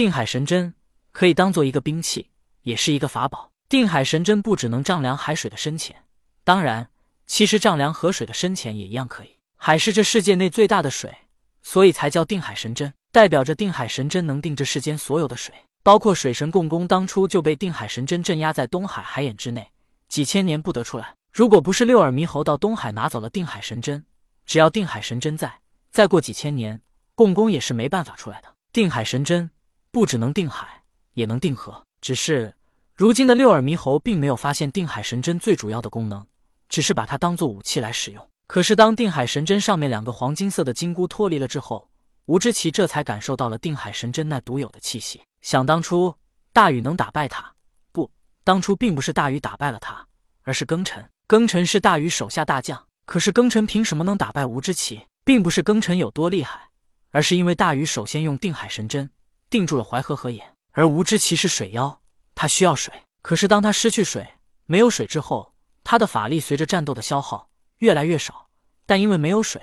[0.00, 0.72] 定海神针
[1.12, 2.30] 可以当做一个兵器，
[2.62, 3.52] 也是一个法宝。
[3.68, 5.94] 定海神针不只能丈量海水的深浅，
[6.42, 6.88] 当然，
[7.26, 9.36] 其实丈量河水的深浅也一样可以。
[9.56, 11.14] 海是这世界内最大的水，
[11.60, 19.70] 所以才叫定海神针，代表着定海神针能定这世间所有的水，包括水神共工当初就被定海神针镇压在东海海眼之内，
[20.08, 21.14] 几千年不得出来。
[21.30, 24.06] 如果不是六耳猕猴到东海拿走了定海神针，
[24.46, 25.60] 只要定海神针在，
[25.90, 26.80] 再过几千年，
[27.14, 28.48] 共工也是没办法出来的。
[28.72, 29.50] 定海神针
[29.92, 30.82] 不只能定海，
[31.14, 32.54] 也能定河，只是。
[32.94, 36.24] 如今的六耳猕猴并没有发现定海神针最主要的功能，
[36.68, 38.28] 只是把它当做武器来使用。
[38.46, 41.88] 可是当定海神针上面两个黄金色的金箍脱离了之后，
[42.26, 45.22] 吴知奇这才感受到了定海神针那独有的气息。
[45.40, 46.14] 想当初
[46.52, 47.52] 大禹能打败他，
[47.90, 48.10] 不，
[48.44, 50.06] 当初并不是大禹打败了他，
[50.42, 51.08] 而是庚辰。
[51.26, 55.06] 庚辰是大禹手下大将，可是庚辰凭什么能打败吴知奇？
[55.24, 56.68] 并不是庚辰有多厉害，
[57.10, 59.10] 而是因为大禹首先用定海神针
[59.50, 62.00] 定住了淮河河眼，而吴知奇是水妖。
[62.36, 64.34] 他需要水，可是当他失去水、
[64.66, 68.48] 没有水之后，他的法力随着战斗的消耗越来越少。
[68.86, 69.60] 但因为没有水，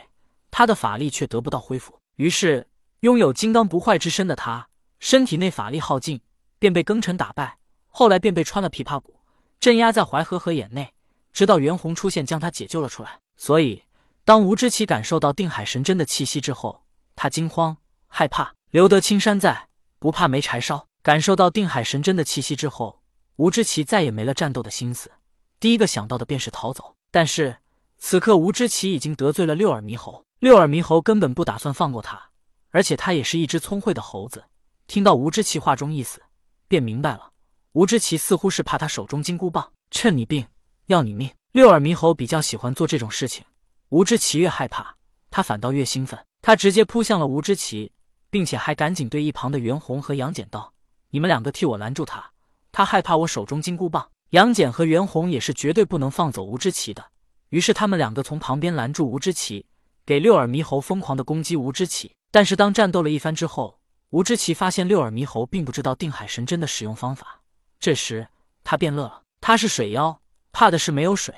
[0.51, 1.99] 他的法力却得不到恢复。
[2.15, 2.67] 于是，
[2.99, 4.67] 拥有金刚不坏之身的他，
[4.99, 6.21] 身体内法力耗尽，
[6.59, 7.57] 便被庚辰打败。
[7.87, 9.21] 后来便被穿了琵琶骨，
[9.59, 10.93] 镇压在淮河河眼内，
[11.31, 13.19] 直到袁弘出现将他解救了出来。
[13.37, 13.83] 所以，
[14.25, 16.83] 当吴知奇感受到定海神针的气息之后，
[17.15, 17.77] 他惊慌
[18.07, 18.53] 害怕。
[18.69, 19.66] 留得青山在，
[19.99, 20.87] 不怕没柴烧。
[21.03, 23.01] 感受到定海神针的气息之后，
[23.37, 25.09] 吴知奇再也没了战斗的心思，
[25.57, 26.95] 第一个想到的便是逃走。
[27.11, 27.57] 但是
[27.97, 32.29] 此刻吴知奇已经得罪了六耳猕猴，六耳猕猴根本不打算放过他，
[32.71, 34.43] 而且他也是一只聪慧的猴子，
[34.85, 36.21] 听到吴知奇话中意思，
[36.67, 37.31] 便明白了。
[37.71, 40.45] 吴知奇似乎是怕他手中金箍棒，趁你病
[40.87, 41.31] 要你命。
[41.53, 43.45] 六耳猕猴比较喜欢做这种事情，
[43.89, 44.95] 吴知奇越害怕，
[45.31, 46.19] 他反倒越兴奋。
[46.41, 47.91] 他直接扑向了吴知奇，
[48.37, 50.71] 并且还赶紧对一旁的袁弘和杨戬道。
[51.09, 52.23] 你们两个替我拦住他，
[52.71, 54.07] 他害怕我手中金箍棒。
[54.29, 57.03] 杨戬和袁弘也是绝对不能放走吴知奇的，
[57.49, 59.65] 于是他们两个从旁边拦住吴知奇，
[60.05, 62.11] 给六耳猕猴疯狂的攻击吴知奇。
[62.29, 63.79] 但是当战斗了一番之后，
[64.11, 67.41] 吴知奇发现六耳猕猴并不知道定海神针的使用方法，
[67.79, 68.27] 这时
[68.63, 69.23] 他便乐了。
[69.41, 70.21] 他是水妖，
[70.51, 71.33] 怕的是没有水，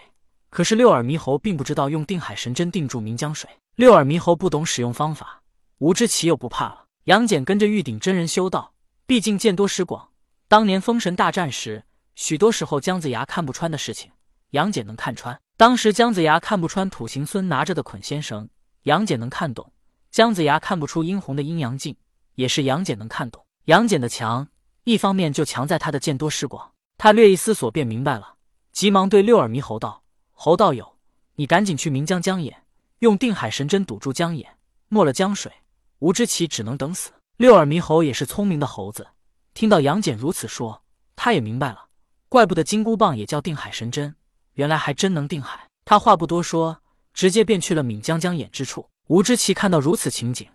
[0.49, 3.49] 可是六耳猕猴并不知道用定海神针定住岷江水。
[3.77, 5.41] 六耳猕猴不懂使用方法，
[5.77, 6.87] 吴知奇又不怕了。
[7.09, 8.75] 杨戬跟着玉鼎真人修道。
[9.07, 10.09] 毕竟见多识广，
[10.47, 11.83] 当年封神大战时，
[12.13, 14.11] 许多时候姜子牙看不穿的事情，
[14.51, 15.41] 杨戬能看穿。
[15.57, 18.47] 当时姜子牙看不穿土行孙拿着的捆仙绳，
[18.83, 19.71] 杨戬能看懂；
[20.11, 21.95] 姜子牙看不出殷红的阴阳镜，
[22.35, 23.43] 也是杨戬能看懂。
[23.65, 24.47] 杨戬的强，
[24.83, 26.73] 一方面就强在他的见多识广。
[26.99, 28.35] 他略一思索便明白了，
[28.71, 30.03] 急忙对六耳猕猴道
[30.33, 30.95] ：“猴道友，
[31.37, 32.65] 你赶紧去岷江江眼，
[32.99, 34.57] 用定海神针堵住江眼，
[34.89, 35.51] 没了江水，
[35.99, 39.07] 吴知奇只能等死。”六耳猕猴也是聪明的猴子，
[39.53, 40.83] 听到杨戬如此说，
[41.15, 41.85] 他也明白了，
[42.27, 44.13] 怪不得金箍棒也叫定海神针，
[44.55, 45.69] 原来还真能定海。
[45.85, 46.81] 他话不多说，
[47.13, 48.89] 直接便去了岷江江眼之处。
[49.07, 50.47] 吴知奇看到如此情景，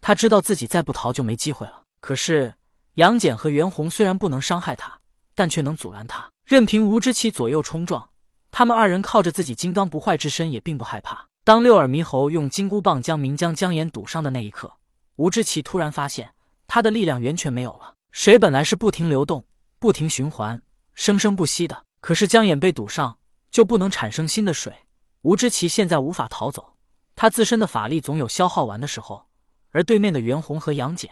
[0.00, 1.82] 他知道自己再不逃就没机会了。
[2.00, 2.54] 可是
[2.94, 4.98] 杨戬和袁弘虽然不能伤害他，
[5.34, 8.08] 但却能阻拦他，任凭吴知奇左右冲撞。
[8.50, 11.28] 他们二人靠着自己金刚不坏之身，也并不害怕。
[11.44, 14.72] 当六耳猕猴用金箍棒将岷江江眼堵上的那一刻。
[15.20, 16.32] 吴知奇突然发现，
[16.66, 17.94] 他的力量完全没有了。
[18.10, 19.44] 水本来是不停流动、
[19.78, 20.62] 不停循环、
[20.94, 23.18] 生生不息的，可是江眼被堵上，
[23.50, 24.72] 就不能产生新的水。
[25.20, 26.72] 吴知奇现在无法逃走，
[27.14, 29.26] 他自身的法力总有消耗完的时候。
[29.72, 31.10] 而对面的袁弘和杨戬，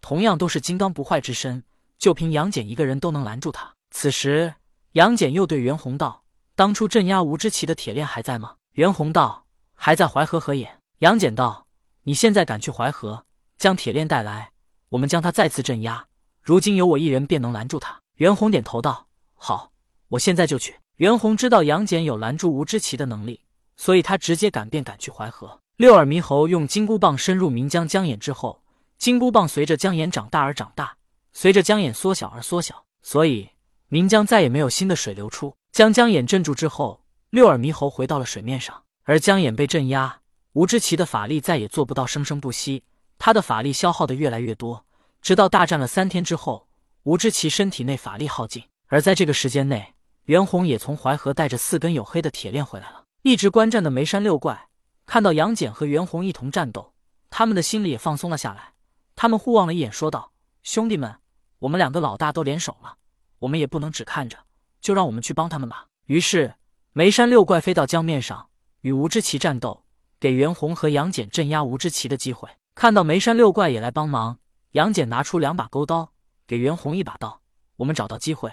[0.00, 1.62] 同样都是金刚不坏之身，
[1.98, 3.70] 就凭杨戬一个人都能拦住他。
[3.90, 4.54] 此时，
[4.92, 6.24] 杨戬又对袁弘道
[6.56, 9.44] ：“当初镇压吴知奇的铁链还在吗？”袁弘道
[9.76, 11.66] ：“还在淮河河眼。”杨戬道
[12.04, 13.22] ：“你现在赶去淮河。”
[13.60, 14.52] 将铁链带来，
[14.88, 16.06] 我们将他再次镇压。
[16.40, 18.00] 如今有我一人便能拦住他。
[18.14, 19.06] 袁弘点头道
[19.36, 19.70] ：“好，
[20.08, 23.42] 我现在就去。”袁弘知道杨戬有拦住吴知奇的能力，
[23.76, 25.60] 所以他直接赶便赶去淮河。
[25.76, 28.62] 六耳猕猴用金箍棒深入岷江江眼之后，
[28.96, 30.96] 金箍棒随着江眼长大而长大，
[31.34, 33.50] 随着江眼缩小而缩小，所以
[33.90, 35.54] 岷江再也没有新的水流出。
[35.70, 40.20] 将江眼镇住之后，六耳猕猴回到了水面上，而江眼被镇压，
[40.54, 42.84] 吴知奇的法力再也做不到生生不息。
[43.20, 44.86] 他的法力消耗的越来越多，
[45.20, 46.66] 直到大战了三天之后，
[47.02, 48.64] 吴知奇身体内法力耗尽。
[48.86, 49.94] 而在这个时间内，
[50.24, 53.04] 袁弘也从淮河带着四根黝黑的铁链回来了。
[53.20, 54.68] 一直观战的梅山六怪
[55.04, 56.94] 看到杨戬和袁弘一同战斗，
[57.28, 58.72] 他们的心里也放松了下来。
[59.14, 60.32] 他们互望了一眼，说道
[60.64, 61.16] ：“兄弟们，
[61.58, 62.96] 我们两个老大都联手了，
[63.40, 64.38] 我们也不能只看着，
[64.80, 66.54] 就让我们去帮他们吧。”于是，
[66.94, 68.48] 梅山六怪飞到江面上
[68.80, 69.84] 与吴知奇战斗，
[70.18, 72.48] 给袁弘和杨戬镇压吴知奇的机会。
[72.80, 74.38] 看到梅山六怪也来帮忙，
[74.70, 76.14] 杨戬拿出两把钩刀，
[76.46, 77.42] 给袁弘一把刀
[77.76, 78.50] ：“我们找到机会，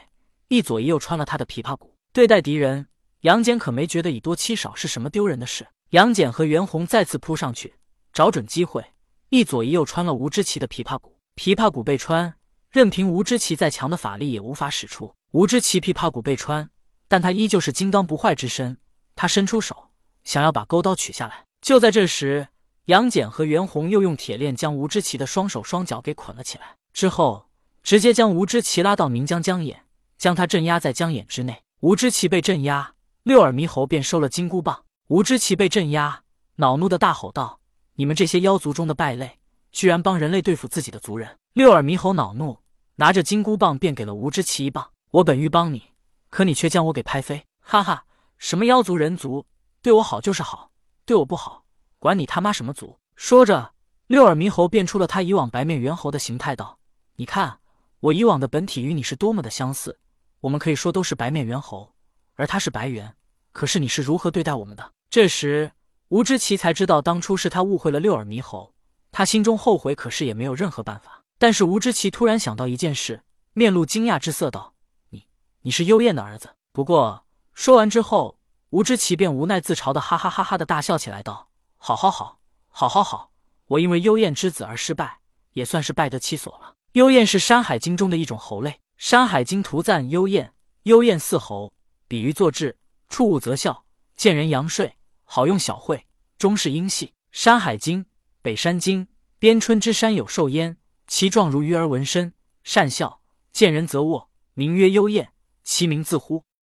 [0.50, 1.95] 一左一右穿了他的琵琶骨。
[2.12, 2.88] 对待敌人，
[3.21, 7.75] 杨戬可没觉得以多欺少是什么丢人的事。”杨戬和袁弘再次扑上去，
[8.12, 8.83] 找准机会，
[9.29, 11.18] 一左一右穿了吴知奇的琵琶骨。
[11.38, 12.35] 琵琶骨被穿，
[12.69, 15.15] 任凭吴知奇再强的法力也无法使出。
[15.31, 16.69] 吴知奇琵琶骨被穿，
[17.07, 18.77] 但他依旧是金刚不坏之身。
[19.15, 19.91] 他伸出手，
[20.25, 21.45] 想要把钩刀取下来。
[21.62, 22.50] 就在这时，
[22.88, 27.50] 杨戬和袁弘又用铁链将吴知奇的双手双脚给捆了起来，之后
[27.84, 29.84] 直接将吴知奇拉到岷江江眼，
[30.18, 31.63] 将他镇压在江眼之内。
[31.81, 32.94] 吴知奇被镇压，
[33.24, 34.86] 六耳猕猴便收了金箍棒。
[35.10, 36.24] 吴知奇被镇压，
[36.56, 37.60] 恼怒的大吼道
[37.95, 39.38] ：“你们这些妖族中的败类，
[39.74, 42.60] 居然帮人类对付自己的族人！”六耳猕猴恼怒，
[42.95, 45.84] 拿着金箍棒便给了吴知奇一棒：“我本欲帮你，
[46.30, 47.44] 可你却将我给拍飞！
[47.60, 48.06] 哈哈，
[48.38, 49.45] 什么妖族人族，
[49.81, 50.72] 对我好就是好，
[51.06, 51.66] 对我不好，
[52.00, 53.74] 管你他妈什么族！”说着，
[54.08, 56.80] 六耳猕猴变出了他以往白面猿猴的形态，道
[57.18, 57.60] ：“你看，
[58.00, 60.00] 我以往的本体与你是多么的相似，
[60.42, 61.94] 我们可以说都是白面猿猴，
[62.36, 63.16] 而他是白猿。
[63.52, 65.72] 可是你是如何对待我们的？”这时，
[66.10, 68.74] 吴知奇才知道当初是他误会了六耳猕猴，
[69.12, 71.24] 他心中后悔，可是也没有任何办法。
[71.40, 73.24] 但是吴知奇突然想到一件事，
[73.54, 74.76] 面露惊讶之色，道
[75.10, 75.26] ：“你，
[75.62, 78.40] 你是幽燕的儿子？”不过说完之后，
[78.70, 81.47] 吴知奇便无奈自嘲的哈哈哈哈的大笑起来，道
[81.88, 83.31] ：“好好好，好好好，
[83.68, 85.19] 我因为幽燕之子而失败，
[85.54, 86.74] 也算是败得其所了。
[86.92, 90.54] 幽燕是《山海经》中的一种猴类，《山海经》图赞幽燕，
[90.84, 91.72] 幽燕似猴，
[92.06, 93.86] 比喻作智，触物则笑，
[94.18, 94.98] 见人扬睡。
[95.24, 96.06] 好用小慧，
[96.38, 97.06] 终是英系。
[97.31, 98.04] 《山海经》
[98.42, 99.07] 北山经：
[99.39, 100.75] 边春之山有兽焉，
[101.07, 102.34] 其状如鱼而纹身，
[102.66, 103.22] 善笑，
[103.54, 105.31] 见人则卧，名曰幽燕。
[105.63, 106.44] 其名自乎？